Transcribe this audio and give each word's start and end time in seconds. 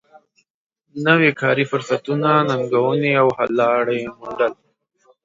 نوی 1.05 1.29
کاري 1.41 1.65
فرصتونه 1.71 2.29
ننګونې 2.49 3.11
او 3.21 3.27
حل 3.37 3.49
لارې 3.61 3.99
موندل 4.17 4.53